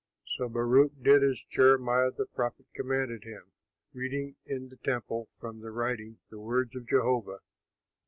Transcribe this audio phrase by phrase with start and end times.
[0.25, 3.51] So Baruch did as Jeremiah, the prophet, commanded him,
[3.93, 7.41] reading in the temple from the writing the words of Jehovah.